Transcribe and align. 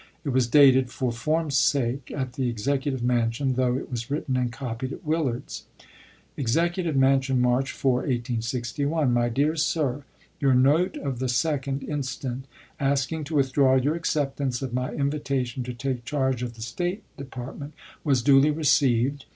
It 0.25 0.29
was 0.29 0.47
dated, 0.47 0.89
for 0.89 1.11
form's 1.11 1.55
sake, 1.55 2.09
at 2.15 2.33
the 2.33 2.49
Executive 2.49 3.03
Mansion, 3.03 3.53
though 3.53 3.77
it 3.77 3.91
was 3.91 4.09
written 4.09 4.35
and 4.35 4.51
copied 4.51 4.91
at 4.91 5.05
Willard's. 5.05 5.65
Executive 6.35 6.95
Mansion, 6.95 7.39
March 7.39 7.71
4, 7.71 7.93
1861. 8.09 9.13
My 9.13 9.29
Dear 9.29 9.55
Sir: 9.55 10.03
Your 10.39 10.55
note 10.55 10.97
of 10.97 11.19
the 11.19 11.27
2d 11.27 11.87
instant, 11.87 12.45
asking 12.79 13.25
to 13.25 13.35
withdraw 13.35 13.75
your 13.75 13.93
acceptance 13.93 14.63
of 14.63 14.73
my 14.73 14.91
invitation 14.91 15.61
to 15.65 15.73
take 15.75 16.03
charge 16.03 16.41
of 16.41 16.55
the 16.55 16.63
State 16.63 17.03
Department, 17.15 17.73
was 18.03 18.23
duly 18.23 18.49
received. 18.49 19.25